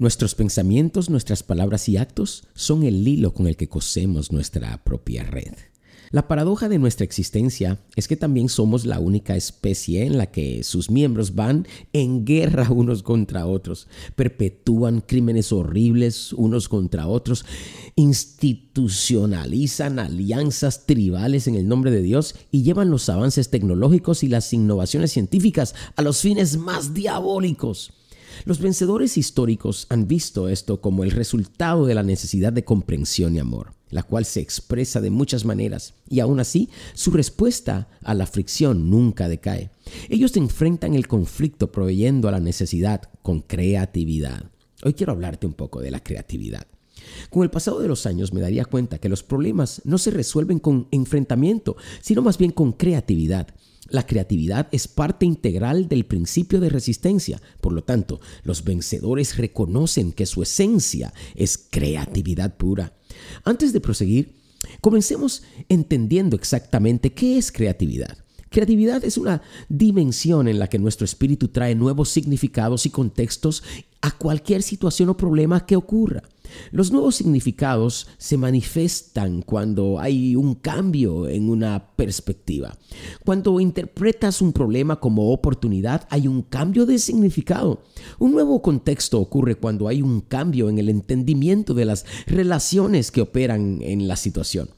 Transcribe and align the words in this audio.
Nuestros 0.00 0.34
pensamientos, 0.34 1.08
nuestras 1.10 1.42
palabras 1.42 1.86
y 1.86 1.98
actos 1.98 2.44
son 2.54 2.84
el 2.84 3.06
hilo 3.06 3.34
con 3.34 3.46
el 3.46 3.58
que 3.58 3.68
cosemos 3.68 4.32
nuestra 4.32 4.82
propia 4.82 5.24
red. 5.24 5.52
La 6.10 6.26
paradoja 6.26 6.70
de 6.70 6.78
nuestra 6.78 7.04
existencia 7.04 7.78
es 7.96 8.08
que 8.08 8.16
también 8.16 8.48
somos 8.48 8.86
la 8.86 8.98
única 8.98 9.36
especie 9.36 10.06
en 10.06 10.16
la 10.16 10.30
que 10.30 10.64
sus 10.64 10.90
miembros 10.90 11.34
van 11.34 11.68
en 11.92 12.24
guerra 12.24 12.70
unos 12.70 13.02
contra 13.02 13.44
otros, 13.44 13.88
perpetúan 14.16 15.02
crímenes 15.02 15.52
horribles 15.52 16.32
unos 16.32 16.70
contra 16.70 17.06
otros, 17.06 17.44
institucionalizan 17.94 19.98
alianzas 19.98 20.86
tribales 20.86 21.46
en 21.46 21.56
el 21.56 21.68
nombre 21.68 21.90
de 21.90 22.00
Dios 22.00 22.36
y 22.50 22.62
llevan 22.62 22.88
los 22.88 23.10
avances 23.10 23.50
tecnológicos 23.50 24.22
y 24.22 24.28
las 24.28 24.50
innovaciones 24.54 25.12
científicas 25.12 25.74
a 25.94 26.00
los 26.00 26.22
fines 26.22 26.56
más 26.56 26.94
diabólicos. 26.94 27.92
Los 28.44 28.60
vencedores 28.60 29.16
históricos 29.16 29.86
han 29.90 30.08
visto 30.08 30.48
esto 30.48 30.80
como 30.80 31.04
el 31.04 31.10
resultado 31.10 31.86
de 31.86 31.94
la 31.94 32.02
necesidad 32.02 32.52
de 32.52 32.64
comprensión 32.64 33.34
y 33.34 33.38
amor, 33.38 33.72
la 33.90 34.02
cual 34.02 34.24
se 34.24 34.40
expresa 34.40 35.00
de 35.00 35.10
muchas 35.10 35.44
maneras, 35.44 35.94
y 36.08 36.20
aún 36.20 36.40
así 36.40 36.68
su 36.94 37.10
respuesta 37.10 37.88
a 38.02 38.14
la 38.14 38.26
fricción 38.26 38.90
nunca 38.90 39.28
decae. 39.28 39.70
Ellos 40.08 40.36
enfrentan 40.36 40.94
el 40.94 41.08
conflicto 41.08 41.72
proveyendo 41.72 42.28
a 42.28 42.32
la 42.32 42.40
necesidad 42.40 43.02
con 43.22 43.40
creatividad. 43.40 44.50
Hoy 44.82 44.94
quiero 44.94 45.12
hablarte 45.12 45.46
un 45.46 45.54
poco 45.54 45.80
de 45.80 45.90
la 45.90 46.02
creatividad. 46.02 46.66
Con 47.30 47.42
el 47.42 47.50
pasado 47.50 47.80
de 47.80 47.88
los 47.88 48.06
años 48.06 48.32
me 48.32 48.40
daría 48.40 48.64
cuenta 48.64 48.98
que 48.98 49.08
los 49.08 49.22
problemas 49.22 49.82
no 49.84 49.98
se 49.98 50.10
resuelven 50.10 50.58
con 50.58 50.88
enfrentamiento, 50.90 51.76
sino 52.00 52.22
más 52.22 52.38
bien 52.38 52.52
con 52.52 52.72
creatividad. 52.72 53.48
La 53.90 54.06
creatividad 54.06 54.68
es 54.70 54.86
parte 54.86 55.26
integral 55.26 55.88
del 55.88 56.06
principio 56.06 56.60
de 56.60 56.70
resistencia. 56.70 57.42
Por 57.60 57.72
lo 57.72 57.82
tanto, 57.82 58.20
los 58.44 58.62
vencedores 58.62 59.36
reconocen 59.36 60.12
que 60.12 60.26
su 60.26 60.42
esencia 60.42 61.12
es 61.34 61.58
creatividad 61.58 62.56
pura. 62.56 62.92
Antes 63.44 63.72
de 63.72 63.80
proseguir, 63.80 64.36
comencemos 64.80 65.42
entendiendo 65.68 66.36
exactamente 66.36 67.12
qué 67.12 67.36
es 67.36 67.50
creatividad. 67.50 68.16
Creatividad 68.48 69.04
es 69.04 69.16
una 69.16 69.42
dimensión 69.68 70.48
en 70.48 70.58
la 70.58 70.68
que 70.68 70.78
nuestro 70.78 71.04
espíritu 71.04 71.48
trae 71.48 71.74
nuevos 71.74 72.08
significados 72.08 72.86
y 72.86 72.90
contextos 72.90 73.62
a 74.00 74.12
cualquier 74.12 74.62
situación 74.62 75.08
o 75.08 75.16
problema 75.16 75.66
que 75.66 75.76
ocurra. 75.76 76.22
Los 76.70 76.90
nuevos 76.90 77.16
significados 77.16 78.08
se 78.18 78.36
manifiestan 78.36 79.42
cuando 79.42 79.98
hay 79.98 80.36
un 80.36 80.54
cambio 80.54 81.28
en 81.28 81.48
una 81.48 81.94
perspectiva. 81.96 82.76
Cuando 83.24 83.60
interpretas 83.60 84.42
un 84.42 84.52
problema 84.52 85.00
como 85.00 85.32
oportunidad, 85.32 86.06
hay 86.10 86.28
un 86.28 86.42
cambio 86.42 86.86
de 86.86 86.98
significado. 86.98 87.82
Un 88.18 88.32
nuevo 88.32 88.62
contexto 88.62 89.20
ocurre 89.20 89.54
cuando 89.54 89.88
hay 89.88 90.02
un 90.02 90.20
cambio 90.20 90.68
en 90.68 90.78
el 90.78 90.88
entendimiento 90.88 91.74
de 91.74 91.84
las 91.84 92.06
relaciones 92.26 93.10
que 93.10 93.20
operan 93.20 93.80
en 93.82 94.08
la 94.08 94.16
situación. 94.16 94.70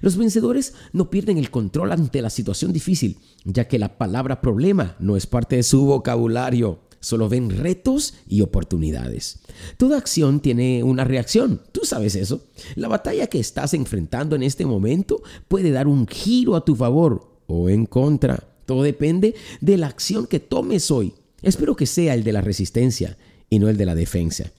Los 0.00 0.16
vencedores 0.16 0.74
no 0.92 1.10
pierden 1.10 1.38
el 1.38 1.50
control 1.50 1.92
ante 1.92 2.22
la 2.22 2.30
situación 2.30 2.72
difícil, 2.72 3.18
ya 3.44 3.66
que 3.66 3.78
la 3.78 3.98
palabra 3.98 4.40
problema 4.40 4.96
no 4.98 5.16
es 5.16 5.26
parte 5.26 5.56
de 5.56 5.62
su 5.62 5.84
vocabulario. 5.84 6.80
Solo 7.00 7.28
ven 7.28 7.50
retos 7.50 8.14
y 8.28 8.40
oportunidades. 8.40 9.38
Toda 9.76 9.98
acción 9.98 10.40
tiene 10.40 10.82
una 10.82 11.04
reacción. 11.04 11.62
Tú 11.72 11.82
sabes 11.84 12.14
eso. 12.16 12.44
La 12.74 12.88
batalla 12.88 13.28
que 13.28 13.38
estás 13.38 13.74
enfrentando 13.74 14.34
en 14.34 14.42
este 14.42 14.66
momento 14.66 15.22
puede 15.46 15.70
dar 15.70 15.86
un 15.86 16.06
giro 16.06 16.56
a 16.56 16.64
tu 16.64 16.74
favor 16.74 17.30
o 17.46 17.68
en 17.68 17.86
contra. 17.86 18.44
Todo 18.66 18.82
depende 18.82 19.34
de 19.60 19.76
la 19.76 19.86
acción 19.86 20.26
que 20.26 20.40
tomes 20.40 20.90
hoy. 20.90 21.14
Espero 21.42 21.76
que 21.76 21.86
sea 21.86 22.14
el 22.14 22.24
de 22.24 22.32
la 22.32 22.40
resistencia 22.40 23.16
y 23.48 23.58
no 23.58 23.68
el 23.68 23.76
de 23.76 23.86
la 23.86 23.94
defensa. 23.94 24.52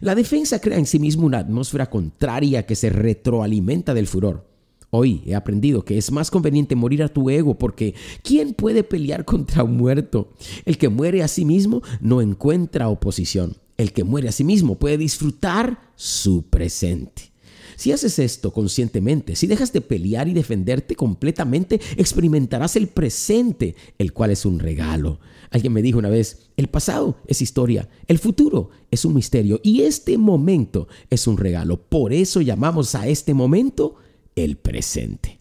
La 0.00 0.14
defensa 0.14 0.60
crea 0.60 0.78
en 0.78 0.86
sí 0.86 0.98
mismo 0.98 1.26
una 1.26 1.38
atmósfera 1.38 1.90
contraria 1.90 2.66
que 2.66 2.76
se 2.76 2.90
retroalimenta 2.90 3.94
del 3.94 4.06
furor. 4.06 4.51
Hoy 4.94 5.22
he 5.24 5.34
aprendido 5.34 5.86
que 5.86 5.96
es 5.96 6.12
más 6.12 6.30
conveniente 6.30 6.76
morir 6.76 7.02
a 7.02 7.08
tu 7.08 7.30
ego 7.30 7.56
porque 7.56 7.94
¿quién 8.22 8.52
puede 8.52 8.84
pelear 8.84 9.24
contra 9.24 9.64
un 9.64 9.78
muerto? 9.78 10.34
El 10.66 10.76
que 10.76 10.90
muere 10.90 11.22
a 11.22 11.28
sí 11.28 11.46
mismo 11.46 11.80
no 12.02 12.20
encuentra 12.20 12.90
oposición. 12.90 13.56
El 13.78 13.94
que 13.94 14.04
muere 14.04 14.28
a 14.28 14.32
sí 14.32 14.44
mismo 14.44 14.78
puede 14.78 14.98
disfrutar 14.98 15.80
su 15.96 16.42
presente. 16.42 17.32
Si 17.76 17.90
haces 17.90 18.18
esto 18.18 18.52
conscientemente, 18.52 19.34
si 19.34 19.46
dejas 19.46 19.72
de 19.72 19.80
pelear 19.80 20.28
y 20.28 20.34
defenderte 20.34 20.94
completamente, 20.94 21.80
experimentarás 21.96 22.76
el 22.76 22.88
presente, 22.88 23.74
el 23.96 24.12
cual 24.12 24.30
es 24.30 24.44
un 24.44 24.58
regalo. 24.58 25.20
Alguien 25.48 25.72
me 25.72 25.80
dijo 25.80 25.98
una 25.98 26.10
vez, 26.10 26.50
el 26.58 26.68
pasado 26.68 27.16
es 27.26 27.40
historia, 27.40 27.88
el 28.08 28.18
futuro 28.18 28.68
es 28.90 29.06
un 29.06 29.14
misterio 29.14 29.58
y 29.62 29.82
este 29.82 30.18
momento 30.18 30.86
es 31.08 31.26
un 31.26 31.38
regalo. 31.38 31.80
Por 31.80 32.12
eso 32.12 32.42
llamamos 32.42 32.94
a 32.94 33.08
este 33.08 33.32
momento 33.32 33.96
el 34.36 34.56
presente. 34.56 35.38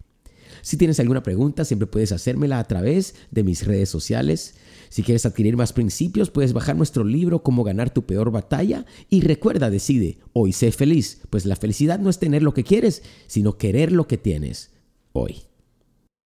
Si 0.62 0.78
tienes 0.78 1.00
alguna 1.00 1.24
pregunta, 1.24 1.66
siempre 1.66 1.88
puedes 1.88 2.12
hacérmela 2.12 2.60
a 2.60 2.68
través 2.68 3.16
de 3.32 3.44
mis 3.44 3.66
redes 3.66 3.90
sociales. 3.90 4.56
Si 4.90 5.02
quieres 5.04 5.26
adquirir 5.26 5.58
más 5.58 5.74
principios, 5.74 6.30
puedes 6.30 6.54
bajar 6.54 6.76
nuestro 6.76 7.04
libro 7.04 7.42
Cómo 7.44 7.64
ganar 7.64 7.92
tu 7.92 8.06
peor 8.06 8.32
batalla. 8.32 8.86
Y 9.10 9.22
recuerda, 9.22 9.70
decide, 9.70 10.20
hoy 10.34 10.54
sé 10.54 10.72
feliz, 10.72 11.22
pues 11.30 11.46
la 11.46 11.56
felicidad 11.56 12.00
no 12.00 12.10
es 12.10 12.20
tener 12.20 12.44
lo 12.44 12.54
que 12.54 12.64
quieres, 12.64 13.02
sino 13.28 13.58
querer 13.58 13.92
lo 13.92 14.08
que 14.08 14.18
tienes 14.18 14.72
hoy. 15.14 15.44